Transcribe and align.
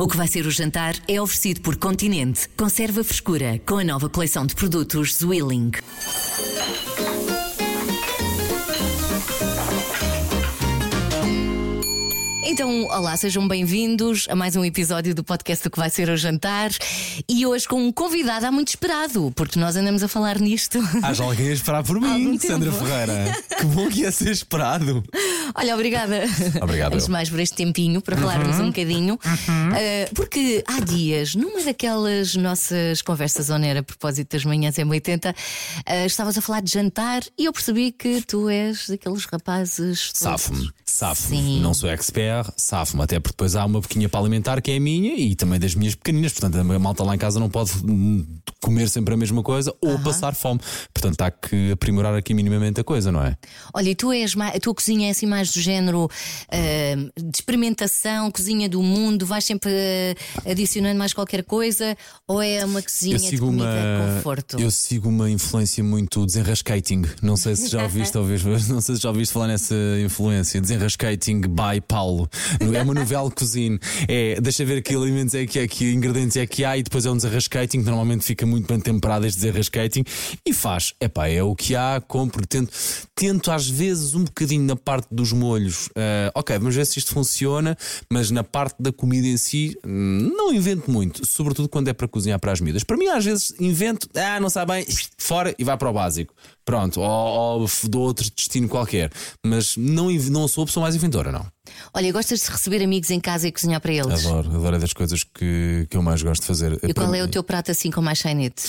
O 0.00 0.08
que 0.08 0.16
vai 0.16 0.26
ser 0.26 0.46
o 0.46 0.50
jantar 0.50 0.94
é 1.06 1.20
oferecido 1.20 1.60
por 1.60 1.76
Continente. 1.76 2.48
Conserva 2.56 3.04
frescura 3.04 3.60
com 3.66 3.76
a 3.76 3.84
nova 3.84 4.08
coleção 4.08 4.46
de 4.46 4.54
produtos 4.54 5.16
Zwilling. 5.16 5.72
Então, 12.52 12.84
olá, 12.84 13.16
sejam 13.16 13.48
bem-vindos 13.48 14.26
a 14.28 14.36
mais 14.36 14.54
um 14.56 14.62
episódio 14.62 15.14
do 15.14 15.24
podcast 15.24 15.64
do 15.64 15.70
que 15.70 15.78
vai 15.78 15.88
ser 15.88 16.10
o 16.10 16.18
jantar. 16.18 16.70
E 17.26 17.46
hoje 17.46 17.66
com 17.66 17.82
um 17.82 17.90
convidado 17.90 18.44
há 18.44 18.52
muito 18.52 18.68
esperado, 18.68 19.32
porque 19.34 19.58
nós 19.58 19.74
andamos 19.74 20.02
a 20.02 20.08
falar 20.08 20.38
nisto. 20.38 20.78
Haja 21.02 21.24
alguém 21.24 21.48
a 21.48 21.52
esperar 21.52 21.82
por 21.82 21.98
mim. 21.98 22.38
Sandra 22.38 22.70
Ferreira. 22.70 23.42
Que 23.58 23.64
bom 23.64 23.88
que 23.88 24.00
ia 24.00 24.12
ser 24.12 24.32
esperado. 24.32 25.02
Olha, 25.54 25.74
obrigada. 25.74 26.24
Obrigado, 26.62 26.92
Antes 26.92 27.06
eu. 27.06 27.12
mais 27.12 27.30
por 27.30 27.40
este 27.40 27.56
tempinho 27.56 28.02
para 28.02 28.18
falarmos 28.18 28.58
um 28.60 28.66
bocadinho. 28.66 29.14
Uh, 29.14 30.14
porque 30.14 30.62
há 30.66 30.80
dias, 30.80 31.34
numa 31.34 31.62
daquelas 31.62 32.34
nossas 32.34 33.00
conversas 33.00 33.48
on 33.48 33.62
air 33.62 33.78
a 33.78 33.82
propósito 33.82 34.32
das 34.32 34.44
manhãs 34.44 34.78
em 34.78 34.84
80, 34.84 35.30
uh, 35.30 36.06
estavas 36.06 36.36
a 36.36 36.42
falar 36.42 36.60
de 36.60 36.70
jantar 36.70 37.22
e 37.38 37.46
eu 37.46 37.52
percebi 37.52 37.92
que 37.92 38.20
tu 38.22 38.48
és 38.50 38.88
daqueles 38.88 39.24
rapazes. 39.24 40.10
Safo-me, 40.12 40.70
safo-me. 40.84 41.60
Não 41.60 41.72
sou 41.72 41.88
expert, 41.88 42.41
safo-me. 42.56 43.02
Até 43.02 43.20
porque 43.20 43.32
depois 43.32 43.56
há 43.56 43.64
uma 43.64 43.80
boquinha 43.80 44.08
para 44.08 44.20
alimentar 44.20 44.60
que 44.60 44.70
é 44.70 44.76
a 44.76 44.80
minha 44.80 45.14
e 45.14 45.34
também 45.34 45.58
das 45.58 45.74
minhas 45.74 45.94
pequeninas. 45.94 46.32
Portanto, 46.32 46.58
a 46.58 46.78
malta 46.78 47.02
lá 47.02 47.14
em 47.14 47.18
casa 47.18 47.38
não 47.38 47.48
pode 47.48 47.72
hum, 47.84 48.24
comer 48.60 48.88
sempre 48.88 49.14
a 49.14 49.16
mesma 49.16 49.42
coisa 49.42 49.74
ou 49.80 49.98
passar 49.98 50.34
fome. 50.34 50.60
Portanto, 50.94 51.20
há 51.20 51.30
que 51.30 51.72
aprimorar 51.72 52.14
aqui 52.14 52.32
minimamente 52.32 52.80
a 52.80 52.84
coisa, 52.84 53.10
não 53.10 53.22
é? 53.22 53.36
Olha, 53.74 53.90
e 53.90 53.94
tu 53.94 54.12
és 54.12 54.34
mais, 54.34 54.54
a 54.54 54.60
tua 54.60 54.74
cozinha 54.74 55.08
é 55.08 55.10
assim 55.10 55.26
mais 55.26 55.52
do 55.52 55.60
género 55.60 56.04
uh, 56.04 57.20
de 57.20 57.36
experimentação, 57.36 58.30
cozinha 58.30 58.68
do 58.68 58.82
mundo, 58.82 59.26
vais 59.26 59.44
sempre 59.44 59.70
uh, 59.70 60.50
adicionando 60.50 60.98
mais 60.98 61.12
qualquer 61.12 61.42
coisa 61.44 61.96
ou 62.26 62.40
é 62.40 62.64
uma 62.64 62.80
cozinha 62.80 63.18
de 63.18 63.38
comida 63.38 63.64
uma, 63.64 64.14
conforto? 64.14 64.60
eu 64.60 64.70
sigo 64.70 65.08
uma 65.08 65.28
influência 65.30 65.82
muito 65.82 66.24
desenrascating. 66.24 67.02
Não 67.20 67.36
sei 67.36 67.56
se 67.56 67.68
já 67.68 67.82
ouviste, 67.82 68.12
talvez, 68.14 68.42
não 68.68 68.80
sei 68.80 68.96
se 68.96 69.02
já 69.02 69.08
ouviste 69.08 69.32
falar 69.32 69.48
nessa 69.48 69.74
influência. 70.04 70.60
Desenrascating 70.60 71.40
by 71.40 71.80
Paulo. 71.86 72.28
É 72.60 72.82
uma 72.82 72.94
novela 72.94 73.30
cozinha. 73.30 73.78
É, 74.08 74.40
deixa 74.40 74.64
ver 74.64 74.82
que 74.82 74.94
alimentos 74.94 75.34
é 75.34 75.46
que 75.46 75.58
é, 75.58 75.68
que 75.68 75.92
ingredientes 75.92 76.36
é 76.36 76.46
que 76.46 76.64
há 76.64 76.76
e 76.76 76.82
depois 76.82 77.06
é 77.06 77.10
um 77.10 77.16
desenrascating 77.16 77.80
que 77.80 77.86
normalmente 77.86 78.24
fica 78.24 78.46
muito 78.46 78.66
bem 78.66 78.80
temperado 78.80 79.26
este 79.26 79.40
desenrascating 79.40 80.04
e 80.46 80.52
faz. 80.52 80.94
Epá, 81.00 81.28
é 81.28 81.42
o 81.42 81.54
que 81.54 81.76
há, 81.76 82.02
compro, 82.06 82.46
tento, 82.46 82.72
tento 83.14 83.50
às 83.50 83.68
vezes 83.68 84.14
um 84.14 84.24
bocadinho 84.24 84.64
na 84.64 84.76
parte 84.76 85.08
dos 85.10 85.32
molhos. 85.32 85.88
ah, 85.96 86.32
ok, 86.34 86.58
vamos 86.58 86.74
ver 86.74 86.86
se 86.86 86.98
isto 86.98 87.12
funciona, 87.12 87.76
mas 88.10 88.30
na 88.30 88.44
parte 88.44 88.76
da 88.80 88.92
comida 88.92 89.26
em 89.26 89.36
si, 89.36 89.76
hum, 89.84 90.30
não 90.36 90.52
invento 90.52 90.90
muito, 90.90 91.26
sobretudo 91.26 91.68
quando 91.68 91.88
é 91.88 91.92
para 91.92 92.08
cozinhar 92.08 92.38
para 92.38 92.52
as 92.52 92.60
miúdas. 92.60 92.84
Para 92.84 92.96
mim, 92.96 93.06
às 93.06 93.24
vezes, 93.24 93.54
invento, 93.60 94.08
ah, 94.14 94.40
não 94.40 94.50
sabe 94.50 94.72
bem, 94.72 94.86
fora 95.18 95.54
e 95.58 95.64
vai 95.64 95.76
para 95.76 95.90
o 95.90 95.92
básico. 95.92 96.34
Pronto, 96.64 97.00
ou, 97.00 97.60
ou 97.62 97.70
dou 97.88 98.02
outro 98.02 98.30
destino 98.34 98.68
qualquer. 98.68 99.10
Mas 99.44 99.76
não, 99.76 100.10
não 100.10 100.46
sou 100.46 100.62
a 100.62 100.66
pessoa 100.66 100.82
mais 100.82 100.94
inventora, 100.94 101.32
não. 101.32 101.46
Olha, 101.94 102.12
gostas 102.12 102.40
de 102.40 102.50
receber 102.50 102.82
amigos 102.82 103.10
em 103.10 103.20
casa 103.20 103.48
e 103.48 103.52
cozinhar 103.52 103.80
para 103.80 103.92
eles? 103.92 104.26
Adoro, 104.26 104.50
adoro 104.54 104.76
é 104.76 104.78
das 104.78 104.92
coisas 104.92 105.22
que, 105.24 105.86
que 105.90 105.96
eu 105.96 106.02
mais 106.02 106.22
gosto 106.22 106.42
de 106.42 106.46
fazer. 106.46 106.78
E 106.82 106.92
qual 106.94 107.14
é 107.14 107.22
o 107.22 107.28
teu 107.28 107.42
prato 107.42 107.70
assim 107.70 107.90
com 107.90 108.00
mais 108.02 108.18
sainete? 108.18 108.62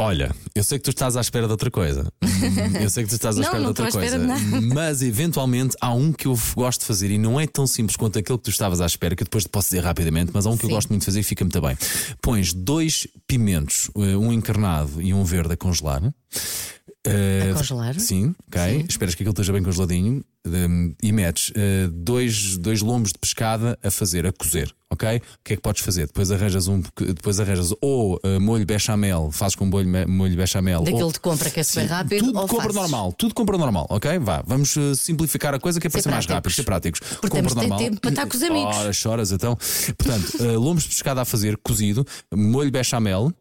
Olha, 0.00 0.34
eu 0.52 0.64
sei 0.64 0.78
que 0.78 0.84
tu 0.84 0.90
estás 0.90 1.16
à 1.16 1.20
espera 1.20 1.46
de 1.46 1.52
outra 1.52 1.70
coisa. 1.70 2.10
Eu 2.80 2.90
sei 2.90 3.04
que 3.04 3.10
tu 3.10 3.14
estás 3.14 3.36
à 3.36 3.40
Não, 3.40 3.44
espera 3.44 3.62
não 3.62 3.72
de 3.72 3.80
outra 3.82 3.86
estou 3.86 4.00
à 4.02 4.08
coisa. 4.08 4.58
de. 4.60 4.66
Mas 4.74 5.00
eventualmente 5.00 5.76
há 5.80 5.94
um 5.94 6.12
que 6.12 6.26
eu 6.26 6.36
gosto 6.56 6.80
de 6.80 6.86
fazer 6.86 7.08
e 7.12 7.18
não 7.18 7.38
é 7.38 7.46
tão 7.46 7.68
simples 7.68 7.96
quanto 7.96 8.18
aquele 8.18 8.36
que 8.36 8.42
tu 8.44 8.50
estavas 8.50 8.80
à 8.80 8.86
espera, 8.86 9.14
que 9.14 9.22
eu 9.22 9.26
depois 9.26 9.44
te 9.44 9.50
posso 9.50 9.68
dizer 9.68 9.84
rapidamente, 9.84 10.32
mas 10.34 10.44
há 10.44 10.50
um 10.50 10.56
que 10.56 10.64
eu 10.64 10.70
Sim. 10.70 10.74
gosto 10.74 10.88
muito 10.88 11.02
de 11.02 11.06
fazer 11.06 11.20
e 11.20 11.22
fica 11.22 11.44
muito 11.44 11.60
bem. 11.60 11.78
Pões 12.20 12.52
dois 12.52 13.06
pimentos, 13.28 13.90
eh, 13.96 14.16
um 14.16 14.32
encarnado 14.32 15.00
e 15.00 15.14
um 15.14 15.22
verde 15.22 15.52
a 15.52 15.56
congelar. 15.56 16.02
Eh, 17.04 17.50
A 17.52 17.54
congelar? 17.54 17.98
Sim, 18.00 18.34
ok. 18.48 18.86
Esperas 18.88 19.14
que 19.14 19.22
aquilo 19.22 19.32
esteja 19.32 19.52
bem 19.52 19.62
congeladinho 19.62 20.24
e 21.02 21.12
metes 21.12 21.52
eh, 21.54 21.88
dois, 21.92 22.56
dois 22.58 22.80
lombos 22.80 23.12
de 23.12 23.18
pescada 23.18 23.78
a 23.82 23.90
fazer, 23.90 24.26
a 24.26 24.32
cozer, 24.32 24.74
ok? 24.90 25.18
O 25.18 25.20
que 25.44 25.52
é 25.52 25.56
que 25.56 25.62
podes 25.62 25.82
fazer? 25.82 26.06
Depois 26.06 26.32
arranjas 26.32 26.66
um, 26.66 26.80
depois 26.80 27.38
arranjas 27.38 27.72
ou 27.80 28.18
eh, 28.24 28.38
molho 28.40 28.66
bechamel, 28.66 29.30
fazes 29.30 29.54
com 29.54 29.64
molho, 29.66 29.88
molho 30.08 30.36
bechamel. 30.36 30.80
Daquele 30.82 31.04
ou, 31.04 31.12
de 31.12 31.20
compra 31.20 31.48
que 31.48 31.60
é 31.60 31.62
super 31.62 31.86
rápido 31.86 32.26
Tudo 32.26 32.38
ou 32.40 32.48
compra 32.48 32.72
fazes? 32.72 32.80
normal, 32.80 33.12
tudo 33.12 33.34
compra 33.34 33.56
normal, 33.56 33.86
ok? 33.88 34.18
Vá, 34.18 34.42
vamos 34.44 34.76
eh, 34.76 34.94
simplificar 34.96 35.54
a 35.54 35.60
coisa 35.60 35.78
que 35.80 35.86
é 35.86 35.90
para 35.90 36.00
Ser 36.00 36.08
ser 36.08 36.12
mais 36.12 36.26
rápido, 36.26 36.52
ser 36.52 36.64
práticos. 36.64 37.00
Porque 37.20 37.36
temos 37.36 37.54
de 37.54 37.60
ter 37.60 37.76
tempo 37.76 38.00
para 38.00 38.10
estar 38.10 38.26
com 38.26 38.36
os 38.36 38.42
amigos. 38.42 38.76
Ora, 38.82 38.92
choras 38.92 39.30
então. 39.32 39.56
Portanto, 39.96 40.36
eh, 40.40 40.56
lombos 40.56 40.82
de 40.82 40.88
pescada 40.88 41.22
a 41.22 41.24
fazer, 41.24 41.56
cozido, 41.58 42.04
molho 42.34 42.70
bechamel. 42.70 43.32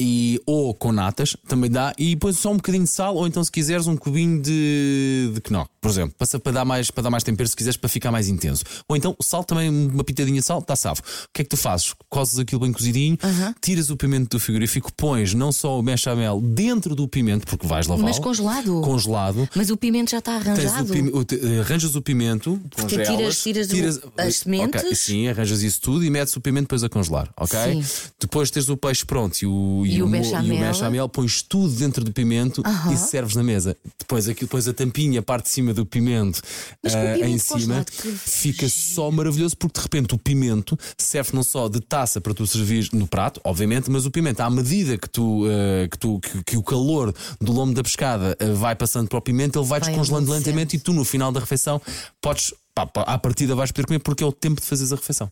E, 0.00 0.40
ou 0.44 0.74
com 0.74 0.90
natas, 0.90 1.36
também 1.46 1.70
dá, 1.70 1.92
e 1.96 2.14
depois 2.14 2.36
só 2.36 2.50
um 2.50 2.56
bocadinho 2.56 2.82
de 2.82 2.90
sal, 2.90 3.14
ou 3.14 3.28
então 3.28 3.44
se 3.44 3.52
quiseres 3.52 3.86
um 3.86 3.96
cubinho 3.96 4.42
de, 4.42 5.30
de 5.34 5.40
quinoa, 5.40 5.68
por 5.84 5.90
exemplo, 5.90 6.14
passa 6.18 6.38
para 6.38 6.50
dar 6.52 6.64
mais, 6.64 6.90
para 6.90 7.02
dar 7.02 7.10
mais 7.10 7.22
tempero, 7.22 7.46
se 7.46 7.54
quiseres 7.54 7.76
para 7.76 7.90
ficar 7.90 8.10
mais 8.10 8.26
intenso. 8.26 8.64
Ou 8.88 8.96
então 8.96 9.14
o 9.18 9.22
sal 9.22 9.44
também, 9.44 9.68
uma 9.68 10.02
pitadinha 10.02 10.40
de 10.40 10.46
sal, 10.46 10.60
está 10.60 10.74
salvo. 10.74 11.02
O 11.02 11.28
que 11.34 11.42
é 11.42 11.44
que 11.44 11.50
tu 11.50 11.58
fazes? 11.58 11.92
Cozes 12.08 12.38
aquilo 12.38 12.62
bem 12.62 12.72
cozidinho, 12.72 13.18
tiras 13.60 13.90
o 13.90 13.96
pimento 13.98 14.30
do 14.30 14.40
frigorífico, 14.40 14.90
pões 14.96 15.34
não 15.34 15.52
só 15.52 15.78
o 15.78 15.82
bechamel 15.82 16.40
dentro 16.40 16.94
do 16.94 17.06
pimento, 17.06 17.46
porque 17.46 17.66
vais 17.66 17.86
lavar. 17.86 18.02
Mas 18.06 18.18
congelado? 18.18 18.80
Congelado. 18.80 19.46
Mas 19.54 19.68
o 19.68 19.76
pimento 19.76 20.10
já 20.12 20.20
está 20.20 20.36
arranjado. 20.36 20.94
o 21.12 21.18
o 21.18 21.24
te- 21.24 21.38
arranjas 21.60 21.94
o 21.94 22.00
pimento, 22.00 22.58
congelas, 22.74 23.42
tiras- 23.42 23.68
tiras 23.68 23.96
o- 23.98 24.10
as 24.16 24.36
sementes? 24.38 24.80
Ok, 24.82 24.94
sim, 24.94 25.28
arranjas 25.28 25.60
isso 25.62 25.82
tudo 25.82 26.02
e 26.02 26.08
metes 26.08 26.34
o 26.34 26.40
pimento 26.40 26.62
depois 26.64 26.82
a 26.82 26.88
congelar, 26.88 27.28
ok? 27.36 27.58
Sim. 27.82 28.10
Depois 28.18 28.50
tens 28.50 28.70
o 28.70 28.76
peixe 28.78 29.04
pronto 29.04 29.36
e 29.42 29.46
o, 29.46 29.82
E 29.84 30.02
o 30.02 30.06
mo- 30.06 30.12
bechamel? 30.12 30.54
e 30.54 30.56
o 30.56 30.66
bechamel, 30.72 31.08
pões 31.10 31.42
tudo 31.42 31.74
dentro 31.74 32.02
do 32.02 32.10
pimento 32.10 32.62
e 32.90 32.96
serves 32.96 33.34
na 33.36 33.42
mesa. 33.42 33.76
Depois, 33.98 34.28
aqui, 34.28 34.40
depois 34.44 34.66
a 34.66 34.72
tampinha, 34.72 35.20
a 35.20 35.22
parte 35.22 35.44
de 35.44 35.50
cima 35.50 35.73
do 35.74 35.84
pimento, 35.84 36.40
Mas 36.82 36.94
ah, 36.94 37.14
pimento 37.14 37.24
em 37.26 37.38
cima, 37.38 37.84
fica 38.24 38.68
só 38.68 39.10
maravilhoso 39.10 39.56
porque 39.56 39.78
de 39.78 39.82
repente 39.82 40.14
o 40.14 40.18
pimento 40.18 40.78
serve 40.96 41.30
não 41.34 41.42
só 41.42 41.68
de 41.68 41.80
taça 41.80 42.20
para 42.20 42.32
tu 42.32 42.46
servir 42.46 42.88
no 42.92 43.06
prato, 43.06 43.40
obviamente, 43.44 43.90
mas 43.90 44.06
o 44.06 44.10
pimento, 44.10 44.40
à 44.40 44.50
medida 44.50 44.96
que 44.96 45.08
tu, 45.08 45.44
ah, 45.46 45.88
que, 45.88 45.98
tu 45.98 46.20
que, 46.20 46.44
que 46.44 46.56
o 46.56 46.62
calor 46.62 47.14
do 47.40 47.52
lombo 47.52 47.74
da 47.74 47.82
pescada 47.82 48.36
ah, 48.38 48.44
vai 48.54 48.74
passando 48.74 49.08
para 49.08 49.18
o 49.18 49.22
pimento, 49.22 49.58
ele 49.58 49.66
vai, 49.66 49.80
Vai 49.80 49.90
descongelando 49.90 50.30
lentamente 50.30 50.76
e 50.76 50.78
tu 50.78 50.92
no 50.92 51.04
final 51.04 51.32
da 51.32 51.40
refeição 51.40 51.80
podes, 52.20 52.54
pá, 52.74 52.86
pá, 52.86 53.02
à 53.02 53.18
partida 53.18 53.54
vais 53.54 53.72
poder 53.72 53.86
comer 53.86 53.98
porque 53.98 54.22
é 54.22 54.26
o 54.26 54.32
tempo 54.32 54.60
de 54.60 54.66
fazeres 54.66 54.92
a 54.92 54.96
refeição. 54.96 55.30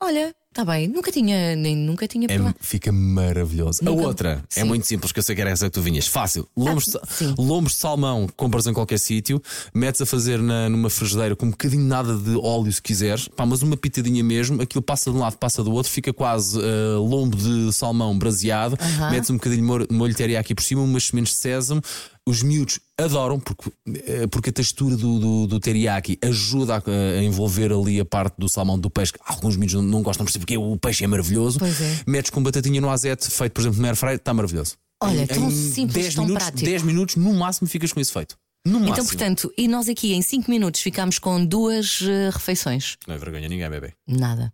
Olha, 0.00 0.34
está 0.52 0.64
bem, 0.64 0.88
nunca 0.88 1.12
tinha, 1.12 1.54
nem 1.54 1.76
nunca 1.76 2.08
tinha 2.08 2.26
É, 2.28 2.54
fica 2.60 2.90
maravilhoso. 2.90 3.78
Nunca- 3.84 4.02
A 4.02 4.06
outra 4.06 4.44
é 4.56 4.60
Sim. 4.62 4.66
muito 4.66 4.84
simples, 4.84 5.12
que 5.12 5.20
eu 5.20 5.22
sei 5.22 5.36
que 5.36 5.40
era 5.40 5.50
essa 5.50 5.66
que 5.66 5.70
tu 5.70 5.80
vinhas. 5.80 6.08
Fácil. 6.08 6.48
Lombos, 6.56 6.86
de 6.86 6.90
sa- 6.90 7.00
sim. 7.08 7.34
lombos 7.38 7.72
de 7.74 7.78
salmão 7.78 8.26
compras 8.36 8.66
em 8.66 8.72
qualquer 8.72 8.98
sítio, 8.98 9.40
metes 9.72 10.00
a 10.00 10.06
fazer 10.06 10.40
na- 10.42 10.68
numa 10.68 10.90
frigideira 10.90 11.36
com 11.36 11.46
um 11.46 11.50
bocadinho 11.50 11.84
nada 11.84 12.16
de 12.16 12.34
óleo 12.36 12.72
se 12.72 12.82
quiseres, 12.82 13.28
pá, 13.28 13.46
mas 13.46 13.62
uma 13.62 13.76
pitadinha 13.76 14.24
mesmo, 14.24 14.60
aquilo 14.60 14.82
passa 14.82 15.08
de 15.12 15.16
um 15.16 15.20
lado, 15.20 15.36
passa 15.38 15.62
do 15.62 15.70
outro, 15.72 15.90
fica 15.92 16.12
quase 16.12 16.58
eh, 16.60 16.96
lombo 16.98 17.36
de 17.36 17.72
salmão 17.72 18.18
braseado, 18.18 18.76
Aham. 18.80 19.10
metes 19.12 19.30
um 19.30 19.34
bocadinho 19.34 19.60
de 19.62 19.66
molho, 19.66 19.86
molho 19.88 20.14
teriyaki 20.16 20.52
por 20.52 20.62
cima, 20.64 20.82
umas 20.82 21.04
sementes 21.06 21.32
de 21.34 21.38
sésamo. 21.38 21.80
Os 22.26 22.42
miúdos 22.42 22.78
adoram 22.98 23.40
porque, 23.40 23.72
eh, 24.06 24.26
porque 24.26 24.50
a 24.50 24.52
textura 24.52 24.94
do, 24.94 25.18
do, 25.18 25.46
do 25.46 25.58
teriyaki 25.58 26.18
ajuda 26.22 26.76
a, 26.76 26.82
a 27.18 27.22
envolver 27.24 27.72
ali 27.72 27.98
a 27.98 28.04
parte 28.04 28.34
do 28.38 28.46
salmão 28.48 28.78
do 28.78 28.90
peixe. 28.90 29.12
que 29.14 29.18
Alguns 29.24 29.56
miúdos 29.56 29.74
não, 29.76 29.82
não 29.82 30.02
gostam 30.02 30.24
por 30.26 30.30
si 30.30 30.38
porque 30.40 30.56
o 30.58 30.76
peixe 30.76 31.04
é 31.04 31.06
maravilhoso. 31.06 31.58
Pois 31.58 31.80
é. 31.80 32.00
Metes 32.06 32.30
com 32.30 32.42
batatinha 32.42 32.80
no 32.80 32.90
azete, 32.90 33.30
feito 33.30 33.52
por 33.52 33.60
exemplo 33.60 33.80
no 33.80 33.86
air 33.86 33.96
fryer, 33.96 34.16
está 34.16 34.34
maravilhoso. 34.34 34.76
Olha, 35.02 35.22
Em- 35.22 35.26
tão 35.26 35.48
em 35.48 35.50
simples, 35.50 35.94
10 36.04 36.14
tão 36.14 36.24
minutos, 36.24 36.44
prático. 36.44 36.64
10 36.70 36.82
minutos, 36.82 37.16
no 37.16 37.32
máximo, 37.34 37.66
ficas 37.68 37.92
com 37.92 38.00
isso 38.00 38.12
feito. 38.12 38.36
No 38.66 38.74
máximo. 38.80 38.92
Então, 38.92 39.04
portanto, 39.06 39.52
e 39.56 39.66
nós 39.68 39.88
aqui 39.88 40.12
em 40.12 40.20
5 40.20 40.50
minutos 40.50 40.80
ficámos 40.82 41.18
com 41.18 41.42
duas 41.44 42.00
eh, 42.02 42.28
refeições. 42.30 42.96
Não 43.06 43.14
é 43.14 43.18
vergonha 43.18 43.48
ninguém, 43.48 43.70
bebê. 43.70 43.94
Nada. 44.06 44.52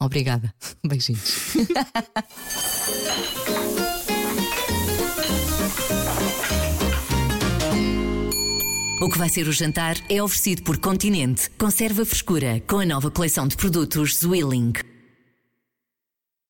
Obrigada. 0.00 0.52
Beijinhos. 0.84 1.54
O 9.00 9.10
que 9.10 9.18
vai 9.18 9.28
ser 9.28 9.46
o 9.48 9.52
jantar 9.52 9.96
é 10.08 10.22
oferecido 10.22 10.62
por 10.62 10.78
Continente. 10.78 11.50
Conserva 11.58 12.04
frescura 12.06 12.62
com 12.66 12.78
a 12.78 12.86
nova 12.86 13.10
coleção 13.10 13.46
de 13.46 13.56
produtos 13.56 14.16
Zwilling. 14.18 14.72